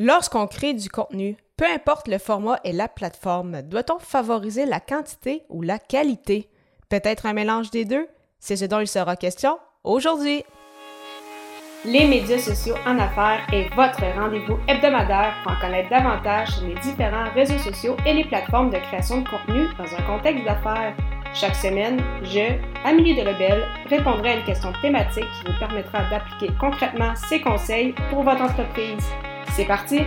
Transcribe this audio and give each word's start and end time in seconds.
Lorsqu'on 0.00 0.46
crée 0.46 0.74
du 0.74 0.88
contenu, 0.88 1.36
peu 1.56 1.64
importe 1.74 2.06
le 2.06 2.18
format 2.18 2.60
et 2.62 2.70
la 2.70 2.86
plateforme, 2.86 3.62
doit-on 3.62 3.98
favoriser 3.98 4.64
la 4.64 4.78
quantité 4.78 5.42
ou 5.48 5.60
la 5.60 5.80
qualité? 5.80 6.48
Peut-être 6.88 7.26
un 7.26 7.32
mélange 7.32 7.72
des 7.72 7.84
deux? 7.84 8.06
C'est 8.38 8.54
ce 8.54 8.66
dont 8.66 8.78
il 8.78 8.86
sera 8.86 9.16
question 9.16 9.58
aujourd'hui. 9.82 10.44
Les 11.84 12.06
médias 12.06 12.38
sociaux 12.38 12.76
en 12.86 12.96
affaires 13.00 13.44
est 13.52 13.74
votre 13.74 14.04
rendez-vous 14.16 14.56
hebdomadaire 14.68 15.34
pour 15.42 15.50
en 15.50 15.60
connaître 15.60 15.90
davantage 15.90 16.48
sur 16.50 16.68
les 16.68 16.76
différents 16.76 17.32
réseaux 17.34 17.58
sociaux 17.58 17.96
et 18.06 18.14
les 18.14 18.24
plateformes 18.24 18.70
de 18.70 18.78
création 18.78 19.22
de 19.22 19.28
contenu 19.28 19.66
dans 19.78 19.96
un 19.96 20.02
contexte 20.02 20.44
d'affaires. 20.44 20.94
Chaque 21.34 21.56
semaine, 21.56 22.00
je, 22.22 22.54
Amélie 22.84 23.16
Delebel, 23.16 23.64
répondrai 23.90 24.30
à 24.30 24.36
une 24.36 24.44
question 24.44 24.72
thématique 24.80 25.24
qui 25.24 25.50
vous 25.50 25.58
permettra 25.58 26.08
d'appliquer 26.08 26.54
concrètement 26.60 27.16
ces 27.16 27.40
conseils 27.40 27.96
pour 28.10 28.22
votre 28.22 28.42
entreprise. 28.42 29.04
C'est 29.54 29.66
parti! 29.66 30.00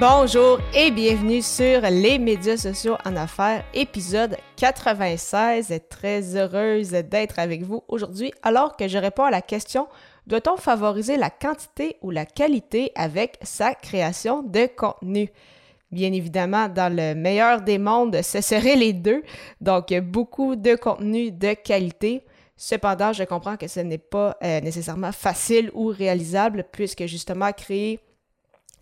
Bonjour 0.00 0.60
et 0.74 0.90
bienvenue 0.90 1.42
sur 1.42 1.80
les 1.82 2.18
médias 2.18 2.56
sociaux 2.56 2.96
en 3.04 3.16
affaires, 3.16 3.64
épisode 3.74 4.36
96. 4.56 5.80
Très 5.88 6.36
heureuse 6.36 6.90
d'être 6.90 7.38
avec 7.38 7.62
vous 7.62 7.82
aujourd'hui 7.88 8.32
alors 8.42 8.76
que 8.76 8.86
je 8.86 8.98
réponds 8.98 9.24
à 9.24 9.30
la 9.30 9.42
question 9.42 9.88
doit-on 10.28 10.56
favoriser 10.56 11.16
la 11.16 11.30
quantité 11.30 11.96
ou 12.02 12.10
la 12.10 12.26
qualité 12.26 12.92
avec 12.94 13.38
sa 13.42 13.74
création 13.74 14.42
de 14.42 14.66
contenu? 14.66 15.30
Bien 15.90 16.12
évidemment, 16.12 16.68
dans 16.68 16.94
le 16.94 17.14
meilleur 17.14 17.62
des 17.62 17.78
mondes, 17.78 18.20
ce 18.22 18.42
serait 18.42 18.76
les 18.76 18.92
deux. 18.92 19.22
Donc, 19.62 19.92
beaucoup 20.02 20.54
de 20.54 20.74
contenu 20.74 21.32
de 21.32 21.54
qualité. 21.54 22.22
Cependant, 22.60 23.12
je 23.12 23.22
comprends 23.22 23.56
que 23.56 23.68
ce 23.68 23.78
n'est 23.78 23.98
pas 23.98 24.36
euh, 24.42 24.60
nécessairement 24.60 25.12
facile 25.12 25.70
ou 25.74 25.86
réalisable 25.86 26.64
puisque 26.72 27.06
justement 27.06 27.52
créer 27.52 28.00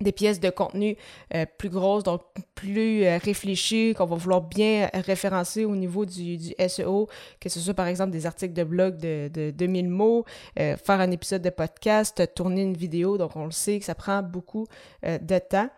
des 0.00 0.12
pièces 0.12 0.40
de 0.40 0.48
contenu 0.48 0.96
euh, 1.34 1.44
plus 1.58 1.68
grosses, 1.68 2.02
donc 2.02 2.22
plus 2.54 3.04
euh, 3.04 3.18
réfléchies, 3.18 3.92
qu'on 3.94 4.06
va 4.06 4.16
vouloir 4.16 4.40
bien 4.40 4.88
référencer 4.94 5.66
au 5.66 5.76
niveau 5.76 6.06
du, 6.06 6.54
SEO, 6.68 7.06
que 7.38 7.50
ce 7.50 7.60
soit 7.60 7.74
par 7.74 7.86
exemple 7.86 8.12
des 8.12 8.24
articles 8.24 8.54
de 8.54 8.64
blog 8.64 8.96
de, 8.96 9.28
de 9.32 9.50
2000 9.50 9.90
mots, 9.90 10.24
faire 10.56 11.00
un 11.00 11.10
épisode 11.10 11.42
de 11.42 11.50
podcast, 11.50 12.34
tourner 12.34 12.62
une 12.62 12.76
vidéo, 12.76 13.18
donc 13.18 13.36
on 13.36 13.44
le 13.44 13.50
sait 13.50 13.78
que 13.78 13.84
ça 13.84 13.94
prend 13.94 14.22
beaucoup 14.22 14.66
de 15.02 15.38
temps. 15.38 15.68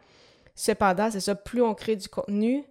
Cependant, 0.55 1.11
c'est 1.11 1.21
ça, 1.21 1.35
plus 1.35 1.63
on 1.63 1.75
crée 1.75 1.97
du 1.97 2.09
contenu, 2.09 2.65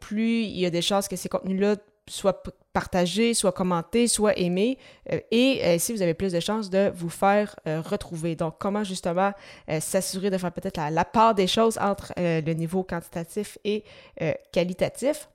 plus 0.00 0.42
il 0.42 0.58
y 0.58 0.66
a 0.66 0.70
des 0.70 0.82
chances 0.82 1.08
que 1.08 1.16
ces 1.16 1.28
contenus-là 1.28 1.76
soit 2.10 2.42
partagé, 2.72 3.34
soit 3.34 3.52
commenté, 3.52 4.06
soit 4.08 4.38
aimé, 4.38 4.78
euh, 5.12 5.20
et 5.30 5.60
euh, 5.64 5.78
si 5.78 5.92
vous 5.92 6.02
avez 6.02 6.14
plus 6.14 6.32
de 6.32 6.40
chances 6.40 6.70
de 6.70 6.92
vous 6.94 7.08
faire 7.08 7.56
euh, 7.66 7.80
retrouver. 7.80 8.36
Donc, 8.36 8.54
comment 8.58 8.84
justement 8.84 9.32
s'assurer 9.80 10.30
de 10.30 10.38
faire 10.38 10.52
peut-être 10.52 10.80
la, 10.90 11.04
part 11.04 11.34
des 11.34 11.46
choses 11.46 11.78
entre 11.78 12.12
le 12.16 12.52
niveau 12.52 12.82
quantitatif 12.82 13.58
et 13.64 13.84
qualitatif? 14.52 15.28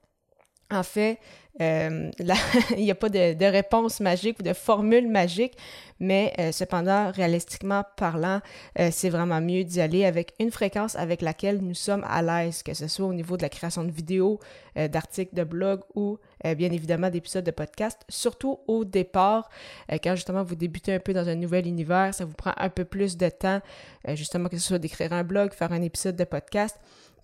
En 0.71 0.83
fait, 0.83 1.19
euh, 1.61 2.11
il 2.77 2.83
n'y 2.83 2.91
a 2.91 2.95
pas 2.95 3.09
de, 3.09 3.45
réponse 3.45 3.99
magique 3.99 4.39
ou 4.39 4.43
de 4.43 4.53
formule 4.53 5.07
magique, 5.07 5.57
mais 5.99 6.33
euh, 6.39 6.51
cependant, 6.51 7.11
réalistiquement 7.11 7.83
parlant, 7.95 8.41
euh, 8.79 8.89
c'est 8.91 9.09
vraiment 9.09 9.39
mieux 9.41 9.63
d'y 9.63 9.79
aller 9.79 10.05
avec 10.05 10.33
une 10.39 10.51
fréquence 10.51 10.95
avec 10.95 11.21
laquelle 11.21 11.59
nous 11.61 11.73
sommes 11.73 12.03
à 12.07 12.21
l'aise, 12.21 12.63
que 12.63 12.73
ce 12.73 12.87
soit 12.87 13.05
au 13.05 13.13
niveau 13.13 13.37
de 13.37 13.43
la 13.43 13.49
création 13.49 13.83
de 13.83 13.91
vidéos, 13.91 14.39
d'articles 14.75 15.33
de 15.33 15.45
blog 15.45 15.79
ou 15.95 16.17
bien 16.57 16.69
évidemment 16.69 17.09
d'épisodes 17.09 17.45
de 17.45 17.51
podcast. 17.51 18.01
Surtout 18.09 18.59
au 18.67 18.83
départ, 18.83 19.49
quand 20.03 20.15
justement 20.15 20.43
vous 20.43 20.55
débutez 20.55 20.93
un 20.93 20.99
peu 20.99 21.13
dans 21.13 21.29
un 21.29 21.35
nouvel 21.35 21.65
univers, 21.65 22.13
ça 22.13 22.25
vous 22.25 22.33
prend 22.33 22.51
un 22.57 22.67
peu 22.67 22.83
plus 22.83 23.15
de 23.15 23.29
temps, 23.29 23.61
justement 24.15 24.49
que 24.49 24.57
ce 24.57 24.67
soit 24.67 24.79
d'écrire 24.79 25.13
un 25.13 25.23
blog, 25.23 25.53
faire 25.53 25.71
un 25.71 25.81
épisode 25.81 26.17
de 26.17 26.25
podcast 26.25 26.77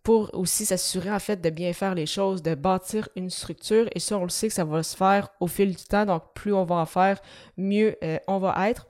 pour 0.04 0.34
aussi 0.34 0.66
s'assurer 0.66 1.12
en 1.12 1.20
fait 1.20 1.42
de 1.42 1.50
bien 1.50 1.74
faire 1.74 1.96
les 1.96 2.06
choses, 2.06 2.42
de 2.42 2.56
bâtir 2.56 3.10
une 3.16 3.30
structure. 3.30 3.88
Et 3.94 4.00
ça, 4.00 4.18
on 4.18 4.24
le 4.24 4.30
sait 4.30 4.48
que 4.48 4.54
ça 4.54 4.66
va 4.66 4.84
se 4.84 4.96
faire 4.96 5.30
au 5.40 5.48
fil 5.48 5.76
du 5.76 5.84
temps. 5.84 6.06
Donc, 6.06 6.24
plus 6.34 6.54
on 6.54 6.64
va 6.64 6.76
en 6.76 6.86
faire, 6.86 7.22
mieux 7.58 7.98
euh, 8.04 8.18
on 8.28 8.40
va 8.40 8.70
être. 8.70 8.88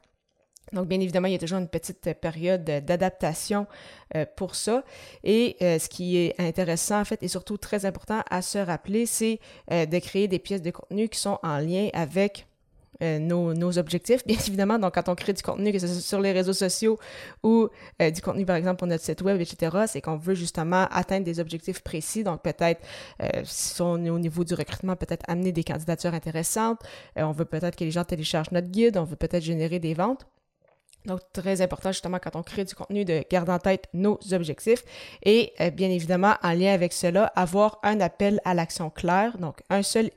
Donc, 0.71 0.87
bien 0.87 1.01
évidemment, 1.01 1.27
il 1.27 1.33
y 1.33 1.35
a 1.35 1.39
toujours 1.39 1.59
une 1.59 1.67
petite 1.67 2.13
période 2.21 2.63
d'adaptation 2.63 3.67
euh, 4.15 4.25
pour 4.37 4.55
ça. 4.55 4.85
Et 5.25 5.57
euh, 5.61 5.79
ce 5.79 5.89
qui 5.89 6.15
est 6.15 6.39
intéressant, 6.39 7.01
en 7.01 7.05
fait, 7.05 7.21
et 7.23 7.27
surtout 7.27 7.57
très 7.57 7.85
important 7.85 8.21
à 8.29 8.41
se 8.41 8.57
rappeler, 8.57 9.05
c'est 9.05 9.39
de 9.69 9.99
créer 9.99 10.29
des 10.29 10.39
pièces 10.39 10.61
de 10.61 10.71
contenu 10.71 11.09
qui 11.09 11.19
sont 11.19 11.39
en 11.43 11.57
lien 11.57 11.89
avec 11.93 12.47
euh, 13.01 13.19
nos, 13.19 13.77
objectifs, 13.77 14.25
bien 14.27 14.37
évidemment. 14.47 14.77
Donc, 14.77 14.93
quand 14.93 15.09
on 15.09 15.15
crée 15.15 15.33
du 15.33 15.41
contenu, 15.41 15.71
que 15.71 15.79
ce 15.79 15.87
soit 15.87 16.01
sur 16.01 16.21
les 16.21 16.31
réseaux 16.31 16.53
sociaux 16.53 16.99
ou 17.43 17.67
euh, 18.01 18.11
du 18.11 18.21
contenu, 18.21 18.45
par 18.45 18.55
exemple, 18.55 18.77
pour 18.77 18.87
notre 18.87 19.03
site 19.03 19.21
web, 19.21 19.39
etc., 19.41 19.85
c'est 19.87 20.01
qu'on 20.01 20.17
veut 20.17 20.35
justement 20.35 20.87
atteindre 20.91 21.25
des 21.25 21.39
objectifs 21.39 21.81
précis. 21.81 22.23
Donc, 22.23 22.43
peut-être, 22.43 22.81
euh, 23.21 23.27
si 23.43 23.81
on 23.81 24.03
est 24.05 24.09
au 24.09 24.19
niveau 24.19 24.43
du 24.43 24.53
recrutement, 24.53 24.95
peut-être 24.95 25.25
amener 25.27 25.51
des 25.51 25.63
candidatures 25.63 26.13
intéressantes. 26.13 26.79
on 27.15 27.31
veut 27.31 27.45
peut-être 27.45 27.75
que 27.75 27.83
les 27.83 27.91
gens 27.91 28.03
téléchargent 28.03 28.51
notre 28.51 28.67
guide. 28.67 28.97
On 28.97 29.03
veut 29.03 29.15
peut-être 29.15 29.43
générer 29.43 29.79
des 29.79 29.93
ventes. 29.93 30.27
Donc, 31.05 31.21
très 31.33 31.61
important 31.61 31.91
justement 31.91 32.19
quand 32.19 32.35
on 32.35 32.43
crée 32.43 32.63
du 32.63 32.75
contenu 32.75 33.05
de 33.05 33.23
garder 33.27 33.51
en 33.51 33.57
tête 33.57 33.87
nos 33.91 34.19
objectifs 34.33 34.83
et 35.23 35.51
bien 35.73 35.89
évidemment, 35.89 36.35
en 36.43 36.53
lien 36.53 36.71
avec 36.73 36.93
cela, 36.93 37.25
avoir 37.35 37.79
un 37.81 37.99
appel 38.01 38.39
à 38.45 38.53
l'action 38.53 38.91
clair, 38.91 39.39
donc 39.39 39.61
un 39.71 39.81
seul 39.81 40.11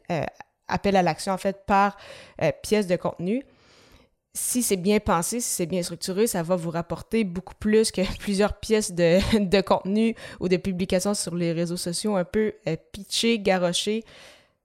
appel 0.68 0.96
à 0.96 1.02
l'action 1.02 1.32
en 1.32 1.38
fait 1.38 1.64
par 1.66 1.96
euh, 2.42 2.50
pièce 2.62 2.86
de 2.86 2.96
contenu. 2.96 3.42
Si 4.36 4.64
c'est 4.64 4.76
bien 4.76 4.98
pensé, 4.98 5.40
si 5.40 5.48
c'est 5.48 5.66
bien 5.66 5.82
structuré, 5.82 6.26
ça 6.26 6.42
va 6.42 6.56
vous 6.56 6.70
rapporter 6.70 7.22
beaucoup 7.22 7.54
plus 7.54 7.92
que 7.92 8.02
plusieurs 8.18 8.58
pièces 8.58 8.92
de, 8.94 9.60
contenu 9.60 10.14
ou 10.40 10.48
de 10.48 10.56
publications 10.56 11.14
sur 11.14 11.34
les 11.34 11.52
réseaux 11.52 11.76
sociaux 11.76 12.16
un 12.16 12.24
peu 12.24 12.52
euh, 12.66 12.76
pitchées, 12.92 13.38
garochées, 13.38 14.04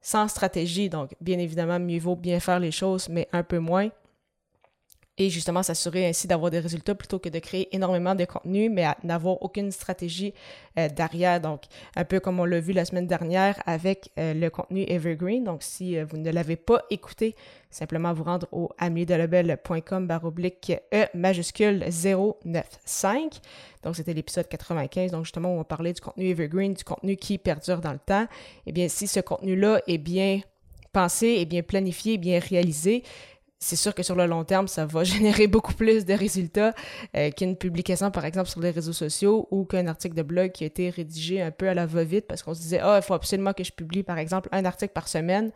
sans 0.01 0.27
stratégie. 0.27 0.89
Donc, 0.89 1.15
bien 1.21 1.37
évidemment, 1.37 1.79
mieux 1.79 1.99
vaut 1.99 2.15
bien 2.15 2.39
faire 2.39 2.59
les 2.59 2.71
choses, 2.71 3.09
mais 3.09 3.27
un 3.31 3.43
peu 3.43 3.59
moins 3.59 3.89
et 5.19 5.29
justement 5.29 5.61
s'assurer 5.61 6.07
ainsi 6.07 6.27
d'avoir 6.27 6.49
des 6.49 6.59
résultats 6.59 6.95
plutôt 6.95 7.19
que 7.19 7.27
de 7.27 7.39
créer 7.39 7.75
énormément 7.75 8.15
de 8.15 8.23
contenu, 8.23 8.69
mais 8.69 8.87
n'avoir 9.03 9.41
aucune 9.43 9.69
stratégie 9.69 10.33
euh, 10.77 10.87
derrière. 10.87 11.41
Donc, 11.41 11.63
un 11.97 12.05
peu 12.05 12.21
comme 12.21 12.39
on 12.39 12.45
l'a 12.45 12.61
vu 12.61 12.71
la 12.71 12.85
semaine 12.85 13.05
dernière 13.05 13.61
avec 13.65 14.11
euh, 14.17 14.33
le 14.33 14.49
contenu 14.49 14.85
Evergreen. 14.87 15.43
Donc, 15.43 15.61
si 15.61 15.97
euh, 15.97 16.05
vous 16.05 16.17
ne 16.17 16.31
l'avez 16.31 16.55
pas 16.55 16.83
écouté, 16.89 17.35
simplement 17.69 18.13
vous 18.13 18.23
rendre 18.23 18.47
au 18.53 18.69
amiedelabel.com 18.77 20.07
baroblique 20.07 20.71
E 20.93 21.05
majuscule 21.13 21.83
095. 21.89 23.41
Donc, 23.83 23.97
c'était 23.97 24.13
l'épisode 24.13 24.47
95. 24.47 25.11
Donc, 25.11 25.25
justement, 25.25 25.53
où 25.53 25.59
on 25.59 25.65
parlait 25.65 25.91
du 25.91 25.99
contenu 25.99 26.29
Evergreen, 26.29 26.73
du 26.73 26.85
contenu 26.85 27.17
qui 27.17 27.37
perdure 27.37 27.81
dans 27.81 27.93
le 27.93 27.99
temps. 27.99 28.25
Eh 28.65 28.71
bien, 28.71 28.87
si 28.87 29.05
ce 29.05 29.19
contenu-là 29.19 29.81
est 29.85 29.97
bien 29.97 30.39
pensé, 30.93 31.27
est 31.39 31.45
bien 31.45 31.61
planifié, 31.61 32.17
bien 32.17 32.39
réalisé, 32.39 33.03
c'est 33.59 33.75
sûr 33.75 33.93
que 33.93 34.03
sur 34.03 34.15
le 34.15 34.25
long 34.25 34.45
terme, 34.45 34.67
ça 34.67 34.85
va 34.85 35.03
générer 35.03 35.47
beaucoup 35.47 35.73
plus 35.73 36.05
de 36.05 36.13
résultats 36.13 36.73
euh, 37.15 37.29
qu'une 37.31 37.57
publication, 37.57 38.09
par 38.09 38.25
exemple, 38.25 38.49
sur 38.49 38.61
les 38.61 38.71
réseaux 38.71 38.93
sociaux 38.93 39.47
ou 39.51 39.65
qu'un 39.65 39.87
article 39.87 40.15
de 40.15 40.23
blog 40.23 40.51
qui 40.51 40.63
a 40.63 40.67
été 40.67 40.89
rédigé 40.89 41.41
un 41.41 41.51
peu 41.51 41.67
à 41.67 41.73
la 41.73 41.85
va-vite 41.85 42.25
parce 42.25 42.41
qu'on 42.41 42.53
se 42.53 42.61
disait, 42.61 42.79
ah, 42.79 42.97
il 42.97 43.05
faut 43.05 43.13
absolument 43.13 43.53
que 43.53 43.63
je 43.63 43.71
publie, 43.71 44.03
par 44.03 44.17
exemple, 44.17 44.47
un 44.51 44.63
article 44.63 44.93
par 44.93 45.07
semaine. 45.07 45.51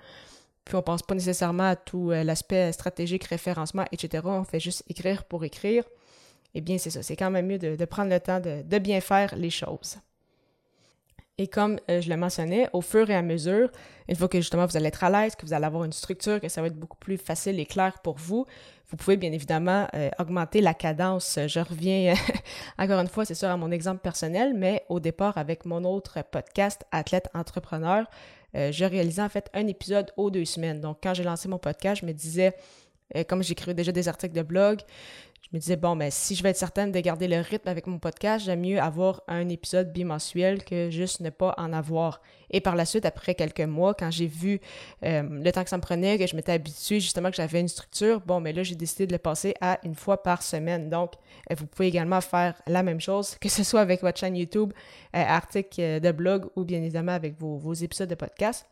Puis 0.66 0.76
on 0.76 0.82
pense 0.82 1.02
pas 1.02 1.16
nécessairement 1.16 1.70
à 1.70 1.76
tout 1.76 2.12
euh, 2.12 2.24
l'aspect 2.24 2.72
stratégique, 2.72 3.24
référencement, 3.26 3.86
etc. 3.92 4.24
On 4.26 4.44
fait 4.44 4.60
juste 4.60 4.84
écrire 4.90 5.24
pour 5.24 5.44
écrire. 5.46 5.84
Eh 6.56 6.62
bien, 6.62 6.78
c'est 6.78 6.90
ça. 6.90 7.02
C'est 7.02 7.16
quand 7.16 7.32
même 7.32 7.48
mieux 7.48 7.58
de, 7.58 7.86
prendre 7.86 8.12
le 8.12 8.20
temps 8.20 8.40
de 8.40 8.78
bien 8.80 9.02
faire 9.02 9.36
les 9.36 9.50
choses. 9.50 9.98
Et 11.40 11.48
comme 11.48 11.80
euh, 11.90 12.00
je 12.00 12.10
le 12.10 12.18
mentionnais, 12.18 12.68
au 12.74 12.82
fur 12.82 13.10
et 13.10 13.16
à 13.16 13.24
mesure, 13.24 13.72
une 14.08 14.16
fois 14.16 14.28
que 14.28 14.40
justement 14.40 14.68
vous 14.68 14.78
allez 14.78 14.88
être 14.88 15.04
à 15.04 15.10
l'aise, 15.10 15.36
que 15.36 15.46
vous 15.46 15.54
allez 15.54 15.66
avoir 15.66 15.84
une 15.84 15.92
structure, 15.92 16.40
que 16.40 16.48
ça 16.48 16.62
va 16.62 16.68
être 16.68 16.78
beaucoup 16.78 16.98
plus 16.98 17.18
facile 17.18 17.60
et 17.60 17.66
clair 17.66 18.00
pour 18.04 18.18
vous, 18.18 18.46
vous 18.90 18.98
pouvez 18.98 19.18
bien 19.18 19.32
évidemment 19.32 19.88
euh, 19.96 20.12
augmenter 20.20 20.62
la 20.62 20.76
cadence. 20.76 21.40
Je 21.48 21.60
reviens 21.60 22.14
encore 22.78 23.00
une 23.00 23.08
fois, 23.08 23.26
c'est 23.26 23.34
sûr, 23.34 23.48
à 23.48 23.58
mon 23.58 23.72
exemple 23.72 24.02
personnel, 24.02 24.54
mais 24.56 24.86
au 24.90 25.00
départ, 25.00 25.40
avec 25.40 25.66
mon 25.66 25.84
autre 25.86 26.20
podcast, 26.30 26.84
Athlète 26.92 27.28
Entrepreneur, 27.34 28.06
euh, 28.56 28.72
je 28.72 28.86
réalisais 28.86 29.24
en 29.24 29.30
fait 29.30 29.50
un 29.56 29.66
épisode 29.66 30.12
aux 30.18 30.30
deux 30.30 30.46
semaines. 30.46 30.80
Donc, 30.80 31.00
quand 31.02 31.16
j'ai 31.16 31.24
lancé 31.24 31.50
mon 31.50 31.58
podcast, 31.58 32.02
je 32.02 32.06
me 32.06 32.14
disais, 32.14 32.54
comme 33.28 33.44
j'écrivais 33.44 33.74
déjà 33.74 33.92
des 33.92 34.08
articles 34.08 34.36
de 34.36 34.42
blog, 34.42 34.80
je 35.44 35.58
me 35.58 35.60
disais, 35.60 35.76
bon, 35.76 35.94
mais 35.94 36.10
si 36.10 36.36
je 36.36 36.42
veux 36.42 36.50
être 36.50 36.58
certaine 36.58 36.92
de 36.92 37.00
garder 37.00 37.28
le 37.28 37.40
rythme 37.40 37.68
avec 37.68 37.86
mon 37.86 38.00
podcast, 38.00 38.46
j'aime 38.46 38.62
mieux 38.62 38.80
avoir 38.80 39.22
un 39.28 39.50
épisode 39.50 39.92
bimensuel 39.94 40.64
que 40.64 40.90
juste 40.90 41.20
ne 41.20 41.30
pas 41.30 41.54
en 41.58 41.74
avoir. 41.74 42.22
Et 42.50 42.60
par 42.62 42.76
la 42.76 42.86
suite, 42.86 43.06
après 43.06 43.36
quelques 43.36 43.62
mois, 43.62 43.94
quand 43.94 44.10
j'ai 44.10 44.26
vu 44.26 44.62
euh, 45.04 45.22
le 45.22 45.52
temps 45.52 45.64
que 45.64 45.70
ça 45.70 45.78
me 45.78 45.82
prenait, 45.82 46.18
que 46.18 46.26
je 46.26 46.36
m'étais 46.36 46.54
habituée 46.54 47.00
justement 47.00 47.30
que 47.30 47.36
j'avais 47.36 47.60
une 47.60 47.68
structure, 47.68 48.22
bon, 48.22 48.40
mais 48.40 48.52
là, 48.52 48.64
j'ai 48.64 48.76
décidé 48.76 49.06
de 49.06 49.12
le 49.12 49.20
passer 49.20 49.54
à 49.62 49.80
une 49.84 49.96
fois 49.96 50.24
par 50.24 50.42
semaine. 50.42 50.90
Donc, 50.90 51.14
euh, 51.52 51.56
vous 51.56 51.68
pouvez 51.68 51.88
également 51.88 52.22
faire 52.22 52.56
la 52.66 52.82
même 52.82 53.00
chose, 53.02 53.36
que 53.42 53.50
ce 53.50 53.64
soit 53.64 53.82
avec 53.82 54.02
votre 54.02 54.18
chaîne 54.18 54.36
YouTube, 54.36 54.74
euh, 55.16 55.20
article 55.20 56.00
de 56.00 56.12
blog 56.12 56.46
ou 56.56 56.64
bien 56.64 56.80
évidemment 56.80 57.12
avec 57.12 57.38
vos 57.38 57.74
épisodes 57.74 58.10
de 58.10 58.16
podcast. 58.16 58.66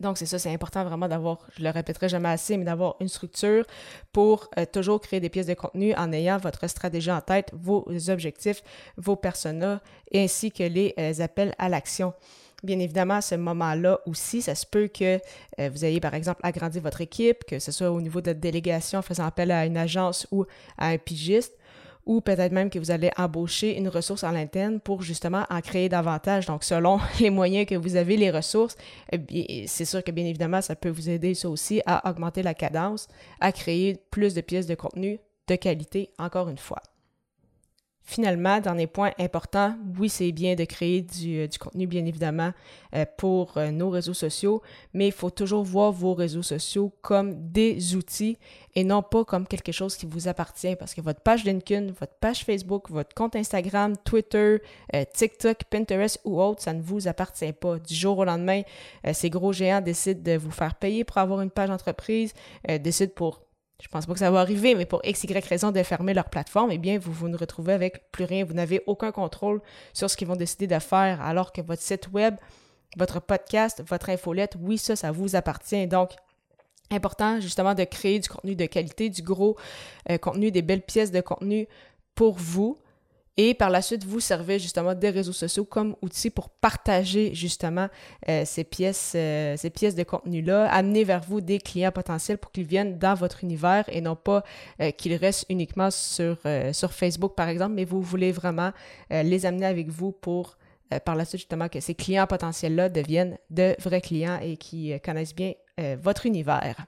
Donc, 0.00 0.18
c'est 0.18 0.26
ça, 0.26 0.38
c'est 0.38 0.52
important 0.52 0.84
vraiment 0.84 1.08
d'avoir, 1.08 1.38
je 1.56 1.62
le 1.62 1.70
répéterai 1.70 2.08
jamais 2.08 2.28
assez, 2.28 2.56
mais 2.56 2.64
d'avoir 2.64 2.96
une 3.00 3.08
structure 3.08 3.64
pour 4.12 4.48
euh, 4.58 4.64
toujours 4.70 5.00
créer 5.00 5.20
des 5.20 5.28
pièces 5.28 5.46
de 5.46 5.54
contenu 5.54 5.94
en 5.94 6.12
ayant 6.12 6.38
votre 6.38 6.68
stratégie 6.68 7.10
en 7.10 7.20
tête, 7.20 7.50
vos 7.52 7.86
objectifs, 8.08 8.62
vos 8.96 9.16
personas, 9.16 9.80
ainsi 10.14 10.52
que 10.52 10.62
les 10.62 10.94
euh, 10.98 11.12
appels 11.20 11.54
à 11.58 11.68
l'action. 11.68 12.14
Bien 12.62 12.78
évidemment, 12.78 13.14
à 13.14 13.20
ce 13.20 13.34
moment-là 13.34 14.00
aussi, 14.06 14.40
ça 14.40 14.54
se 14.54 14.64
peut 14.66 14.88
que 14.88 15.20
euh, 15.60 15.70
vous 15.70 15.84
ayez, 15.84 16.00
par 16.00 16.14
exemple, 16.14 16.40
agrandi 16.42 16.80
votre 16.80 17.00
équipe, 17.02 17.44
que 17.44 17.58
ce 17.58 17.70
soit 17.70 17.90
au 17.90 18.00
niveau 18.00 18.20
de 18.20 18.32
délégation, 18.32 19.02
faisant 19.02 19.26
appel 19.26 19.50
à 19.50 19.66
une 19.66 19.76
agence 19.76 20.26
ou 20.30 20.46
à 20.78 20.88
un 20.88 20.98
pigiste 20.98 21.52
ou 22.06 22.20
peut-être 22.20 22.52
même 22.52 22.70
que 22.70 22.78
vous 22.78 22.92
allez 22.92 23.10
embaucher 23.16 23.76
une 23.76 23.88
ressource 23.88 24.24
en 24.24 24.30
l'interne 24.30 24.80
pour 24.80 25.02
justement 25.02 25.44
en 25.50 25.60
créer 25.60 25.88
davantage. 25.88 26.46
Donc, 26.46 26.64
selon 26.64 27.00
les 27.20 27.30
moyens 27.30 27.66
que 27.66 27.74
vous 27.74 27.96
avez, 27.96 28.16
les 28.16 28.30
ressources, 28.30 28.76
eh 29.12 29.66
c'est 29.66 29.84
sûr 29.84 30.02
que 30.02 30.12
bien 30.12 30.24
évidemment, 30.24 30.62
ça 30.62 30.76
peut 30.76 30.88
vous 30.88 31.10
aider 31.10 31.34
ça 31.34 31.50
aussi 31.50 31.82
à 31.84 32.08
augmenter 32.08 32.42
la 32.42 32.54
cadence, 32.54 33.08
à 33.40 33.52
créer 33.52 34.00
plus 34.10 34.34
de 34.34 34.40
pièces 34.40 34.66
de 34.66 34.74
contenu 34.74 35.18
de 35.48 35.54
qualité, 35.56 36.10
encore 36.18 36.48
une 36.48 36.58
fois. 36.58 36.80
Finalement, 38.08 38.60
dans 38.60 38.74
les 38.74 38.86
points 38.86 39.10
importants, 39.18 39.74
oui, 39.98 40.08
c'est 40.08 40.30
bien 40.30 40.54
de 40.54 40.64
créer 40.64 41.02
du, 41.02 41.40
euh, 41.40 41.48
contenu, 41.58 41.88
bien 41.88 42.06
évidemment, 42.06 42.52
euh, 42.94 43.04
pour 43.18 43.58
euh, 43.58 43.72
nos 43.72 43.90
réseaux 43.90 44.14
sociaux, 44.14 44.62
mais 44.94 45.08
il 45.08 45.12
faut 45.12 45.30
toujours 45.30 45.64
voir 45.64 45.90
vos 45.90 46.14
réseaux 46.14 46.44
sociaux 46.44 46.92
comme 47.02 47.50
des 47.50 47.96
outils 47.96 48.38
et 48.76 48.84
non 48.84 49.02
pas 49.02 49.24
comme 49.24 49.44
quelque 49.44 49.72
chose 49.72 49.96
qui 49.96 50.06
vous 50.06 50.28
appartient, 50.28 50.76
parce 50.76 50.94
que 50.94 51.00
votre 51.00 51.20
page 51.20 51.42
LinkedIn, 51.42 51.94
votre 51.98 52.14
page 52.20 52.44
Facebook, 52.44 52.90
votre 52.90 53.12
compte 53.12 53.34
Instagram, 53.34 53.96
Twitter, 54.04 54.58
TikTok, 55.12 55.64
Pinterest 55.68 56.20
ou 56.24 56.40
autre, 56.40 56.62
ça 56.62 56.74
ne 56.74 56.82
vous 56.82 57.08
appartient 57.08 57.52
pas. 57.54 57.80
Du 57.80 57.94
jour 57.94 58.18
au 58.18 58.24
lendemain, 58.24 58.62
ces 59.14 59.30
gros 59.30 59.52
géants 59.52 59.80
décident 59.80 60.20
de 60.22 60.36
vous 60.36 60.50
faire 60.50 60.74
payer 60.74 61.04
pour 61.04 61.16
avoir 61.16 61.40
une 61.40 61.50
page 61.50 61.70
entreprise, 61.70 62.34
décident 62.68 63.12
pour 63.16 63.45
je 63.82 63.88
pense 63.88 64.06
pas 64.06 64.14
que 64.14 64.18
ça 64.18 64.30
va 64.30 64.40
arriver, 64.40 64.74
mais 64.74 64.86
pour 64.86 65.00
X, 65.04 65.24
Y 65.24 65.46
raison 65.46 65.70
de 65.70 65.82
fermer 65.82 66.14
leur 66.14 66.30
plateforme, 66.30 66.70
eh 66.72 66.78
bien, 66.78 66.98
vous 66.98 67.12
vous 67.12 67.30
retrouvez 67.36 67.74
avec 67.74 68.10
plus 68.10 68.24
rien. 68.24 68.44
Vous 68.44 68.54
n'avez 68.54 68.82
aucun 68.86 69.12
contrôle 69.12 69.60
sur 69.92 70.08
ce 70.08 70.16
qu'ils 70.16 70.28
vont 70.28 70.36
décider 70.36 70.66
de 70.66 70.78
faire, 70.78 71.20
alors 71.20 71.52
que 71.52 71.60
votre 71.60 71.82
site 71.82 72.10
web, 72.12 72.36
votre 72.96 73.20
podcast, 73.20 73.82
votre 73.86 74.08
infolette, 74.08 74.56
oui, 74.60 74.78
ça, 74.78 74.96
ça 74.96 75.12
vous 75.12 75.36
appartient. 75.36 75.86
Donc, 75.86 76.12
important 76.90 77.40
justement 77.40 77.74
de 77.74 77.84
créer 77.84 78.18
du 78.18 78.28
contenu 78.28 78.56
de 78.56 78.64
qualité, 78.66 79.10
du 79.10 79.22
gros 79.22 79.56
euh, 80.10 80.16
contenu, 80.18 80.50
des 80.50 80.62
belles 80.62 80.82
pièces 80.82 81.10
de 81.10 81.20
contenu 81.20 81.68
pour 82.14 82.36
vous, 82.36 82.78
et 83.38 83.52
par 83.52 83.68
la 83.68 83.82
suite, 83.82 84.04
vous 84.04 84.20
servez 84.20 84.58
justement 84.58 84.94
des 84.94 85.10
réseaux 85.10 85.32
sociaux 85.32 85.66
comme 85.66 85.94
outil 86.00 86.30
pour 86.30 86.48
partager 86.48 87.34
justement 87.34 87.88
euh, 88.30 88.44
ces 88.46 88.64
pièces, 88.64 89.12
euh, 89.14 89.56
ces 89.58 89.68
pièces 89.68 89.94
de 89.94 90.04
contenu-là, 90.04 90.72
amener 90.72 91.04
vers 91.04 91.20
vous 91.20 91.42
des 91.42 91.58
clients 91.58 91.92
potentiels 91.92 92.38
pour 92.38 92.50
qu'ils 92.50 92.66
viennent 92.66 92.98
dans 92.98 93.14
votre 93.14 93.44
univers 93.44 93.84
et 93.88 94.00
non 94.00 94.16
pas 94.16 94.42
euh, 94.80 94.90
qu'ils 94.90 95.16
restent 95.16 95.44
uniquement 95.50 95.90
sur, 95.90 96.38
sur 96.72 96.92
Facebook 96.92 97.34
par 97.34 97.48
exemple, 97.48 97.74
mais 97.74 97.84
vous 97.84 98.00
voulez 98.00 98.32
vraiment 98.32 98.72
les 99.10 99.46
amener 99.46 99.66
avec 99.66 99.88
vous 99.88 100.12
pour 100.12 100.56
par 101.04 101.16
la 101.16 101.24
suite 101.24 101.40
justement 101.40 101.68
que 101.68 101.80
ces 101.80 101.94
clients 101.94 102.26
potentiels-là 102.26 102.88
deviennent 102.88 103.38
de 103.50 103.74
vrais 103.80 104.00
clients 104.00 104.38
et 104.40 104.56
qui 104.56 104.98
connaissent 105.00 105.34
bien 105.34 105.52
votre 106.02 106.26
univers. 106.26 106.86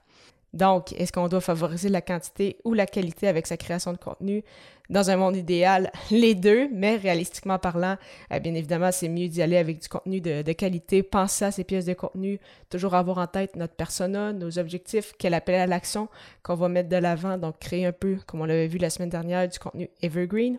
Donc, 0.53 0.93
est-ce 0.93 1.11
qu'on 1.11 1.27
doit 1.27 1.41
favoriser 1.41 1.89
la 1.89 2.01
quantité 2.01 2.57
ou 2.63 2.73
la 2.73 2.85
qualité 2.85 3.27
avec 3.27 3.45
sa 3.45 3.57
création 3.57 3.93
de 3.93 3.97
contenu? 3.97 4.43
Dans 4.89 5.11
un 5.11 5.17
monde 5.17 5.35
idéal, 5.35 5.91
les 6.11 6.33
deux, 6.33 6.67
mais 6.73 6.95
réalistiquement 6.95 7.59
parlant, 7.59 7.97
euh, 8.33 8.39
bien 8.39 8.55
évidemment, 8.55 8.91
c'est 8.91 9.09
mieux 9.09 9.27
d'y 9.27 9.41
aller 9.43 9.57
avec 9.57 9.79
du 9.79 9.87
contenu 9.87 10.19
de, 10.21 10.51
qualité, 10.53 11.03
penser 11.03 11.45
à 11.45 11.51
ces 11.51 11.63
pièces 11.63 11.85
de 11.85 11.93
contenu, 11.93 12.39
toujours 12.69 12.95
avoir 12.95 13.19
en 13.19 13.27
tête 13.27 13.55
notre 13.55 13.75
persona, 13.75 14.33
nos 14.33 14.57
objectifs, 14.57 15.13
quel 15.19 15.35
appel 15.35 15.55
à 15.55 15.67
l'action 15.67 16.09
qu'on 16.41 16.55
va 16.55 16.69
mettre 16.69 16.89
de 16.89 16.97
l'avant, 16.97 17.37
donc 17.37 17.59
créer 17.59 17.85
un 17.85 17.91
peu, 17.91 18.17
comme 18.25 18.41
on 18.41 18.45
l'avait 18.45 18.67
vu 18.67 18.79
la 18.79 18.89
semaine 18.89 19.09
dernière, 19.09 19.47
du 19.47 19.59
contenu 19.59 19.89
evergreen. 20.01 20.57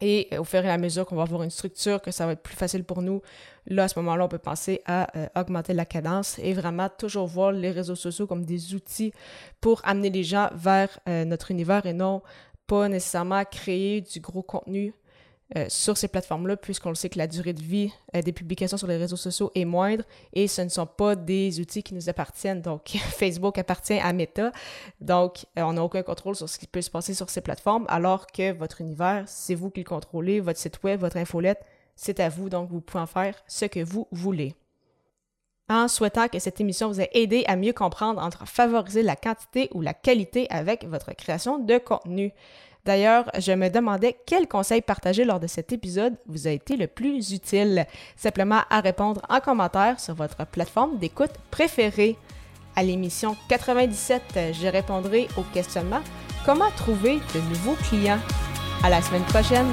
Et 0.00 0.28
au 0.38 0.44
fur 0.44 0.64
et 0.64 0.70
à 0.70 0.78
mesure 0.78 1.06
qu'on 1.06 1.16
va 1.16 1.22
avoir 1.22 1.42
une 1.42 1.50
structure, 1.50 2.02
que 2.02 2.10
ça 2.10 2.26
va 2.26 2.32
être 2.32 2.42
plus 2.42 2.56
facile 2.56 2.84
pour 2.84 3.00
nous, 3.00 3.22
là, 3.66 3.84
à 3.84 3.88
ce 3.88 3.98
moment-là, 3.98 4.24
on 4.24 4.28
peut 4.28 4.38
penser 4.38 4.82
à 4.84 5.16
euh, 5.16 5.26
augmenter 5.34 5.72
la 5.72 5.86
cadence 5.86 6.38
et 6.38 6.52
vraiment 6.52 6.88
toujours 6.88 7.26
voir 7.26 7.52
les 7.52 7.70
réseaux 7.70 7.94
sociaux 7.94 8.26
comme 8.26 8.44
des 8.44 8.74
outils 8.74 9.12
pour 9.60 9.80
amener 9.84 10.10
les 10.10 10.24
gens 10.24 10.50
vers 10.54 11.00
euh, 11.08 11.24
notre 11.24 11.50
univers 11.50 11.86
et 11.86 11.94
non 11.94 12.22
pas 12.66 12.88
nécessairement 12.88 13.44
créer 13.44 14.00
du 14.00 14.20
gros 14.20 14.42
contenu 14.42 14.92
euh, 15.54 15.66
sur 15.68 15.96
ces 15.96 16.08
plateformes-là, 16.08 16.56
puisqu'on 16.56 16.92
sait 16.96 17.08
que 17.08 17.18
la 17.18 17.28
durée 17.28 17.52
de 17.52 17.62
vie 17.62 17.92
euh, 18.16 18.22
des 18.22 18.32
publications 18.32 18.76
sur 18.76 18.88
les 18.88 18.96
réseaux 18.96 19.14
sociaux 19.14 19.52
est 19.54 19.64
moindre 19.64 20.02
et 20.32 20.48
ce 20.48 20.60
ne 20.60 20.68
sont 20.68 20.86
pas 20.86 21.14
des 21.14 21.60
outils 21.60 21.84
qui 21.84 21.94
nous 21.94 22.08
appartiennent. 22.08 22.62
Donc, 22.62 22.88
Facebook 22.88 23.56
appartient 23.56 23.96
à 24.00 24.12
Meta, 24.12 24.50
donc 25.00 25.46
euh, 25.56 25.62
on 25.62 25.74
n'a 25.74 25.84
aucun 25.84 26.02
contrôle 26.02 26.34
sur 26.34 26.48
ce 26.48 26.58
qui 26.58 26.66
peut 26.66 26.82
se 26.82 26.90
passer 26.90 27.14
sur 27.14 27.30
ces 27.30 27.42
plateformes, 27.42 27.84
alors 27.88 28.26
que 28.26 28.52
votre 28.54 28.80
univers, 28.80 29.22
c'est 29.28 29.54
vous 29.54 29.70
qui 29.70 29.80
le 29.80 29.88
contrôlez, 29.88 30.40
votre 30.40 30.58
site 30.58 30.82
web, 30.82 30.98
votre 30.98 31.16
infolette, 31.16 31.60
c'est 31.94 32.18
à 32.18 32.28
vous, 32.28 32.48
donc 32.48 32.68
vous 32.68 32.80
pouvez 32.80 33.02
en 33.02 33.06
faire 33.06 33.36
ce 33.46 33.66
que 33.66 33.84
vous 33.84 34.08
voulez. 34.10 34.56
En 35.68 35.86
souhaitant 35.86 36.26
que 36.26 36.40
cette 36.40 36.60
émission 36.60 36.88
vous 36.88 37.00
ait 37.00 37.10
aidé 37.12 37.44
à 37.46 37.54
mieux 37.54 37.72
comprendre 37.72 38.20
entre 38.20 38.48
favoriser 38.48 39.02
la 39.02 39.14
quantité 39.14 39.68
ou 39.74 39.80
la 39.80 39.94
qualité 39.94 40.48
avec 40.50 40.84
votre 40.84 41.14
création 41.14 41.60
de 41.60 41.78
contenu. 41.78 42.32
D'ailleurs, 42.86 43.28
je 43.36 43.50
me 43.50 43.68
demandais 43.68 44.16
quel 44.26 44.46
conseil 44.46 44.80
partagé 44.80 45.24
lors 45.24 45.40
de 45.40 45.48
cet 45.48 45.72
épisode 45.72 46.14
vous 46.26 46.46
a 46.46 46.50
été 46.50 46.76
le 46.76 46.86
plus 46.86 47.32
utile. 47.32 47.84
Simplement 48.14 48.60
à 48.70 48.80
répondre 48.80 49.20
en 49.28 49.40
commentaire 49.40 49.98
sur 49.98 50.14
votre 50.14 50.46
plateforme 50.46 50.96
d'écoute 50.98 51.32
préférée. 51.50 52.16
À 52.76 52.84
l'émission 52.84 53.36
97, 53.48 54.22
je 54.52 54.68
répondrai 54.68 55.26
au 55.36 55.42
questionnement 55.52 56.00
Comment 56.44 56.70
trouver 56.76 57.18
de 57.34 57.40
nouveaux 57.48 57.76
clients 57.88 58.20
À 58.84 58.90
la 58.90 59.02
semaine 59.02 59.24
prochaine 59.24 59.66